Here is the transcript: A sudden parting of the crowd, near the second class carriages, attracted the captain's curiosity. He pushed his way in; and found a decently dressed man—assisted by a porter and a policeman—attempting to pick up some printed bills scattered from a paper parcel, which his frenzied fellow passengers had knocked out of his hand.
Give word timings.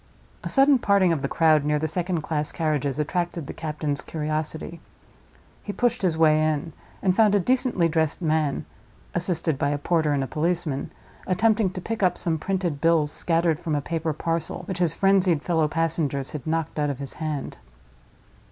A 0.43 0.49
sudden 0.49 0.79
parting 0.79 1.13
of 1.13 1.21
the 1.21 1.27
crowd, 1.27 1.63
near 1.63 1.77
the 1.77 1.87
second 1.87 2.21
class 2.21 2.51
carriages, 2.51 2.97
attracted 2.97 3.45
the 3.45 3.53
captain's 3.53 4.01
curiosity. 4.01 4.81
He 5.61 5.71
pushed 5.73 6.01
his 6.01 6.17
way 6.17 6.41
in; 6.43 6.73
and 7.03 7.15
found 7.15 7.35
a 7.35 7.39
decently 7.39 7.87
dressed 7.87 8.19
man—assisted 8.19 9.59
by 9.59 9.69
a 9.69 9.77
porter 9.77 10.11
and 10.11 10.23
a 10.23 10.27
policeman—attempting 10.27 11.69
to 11.69 11.81
pick 11.81 12.01
up 12.01 12.17
some 12.17 12.39
printed 12.39 12.81
bills 12.81 13.11
scattered 13.11 13.59
from 13.59 13.75
a 13.75 13.79
paper 13.81 14.11
parcel, 14.11 14.63
which 14.67 14.79
his 14.79 14.95
frenzied 14.95 15.43
fellow 15.43 15.67
passengers 15.67 16.31
had 16.31 16.47
knocked 16.47 16.79
out 16.79 16.89
of 16.89 16.97
his 16.97 17.13
hand. 17.21 17.57